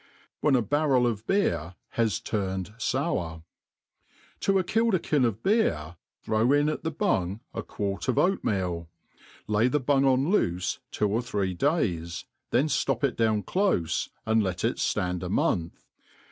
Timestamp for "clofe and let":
13.43-14.63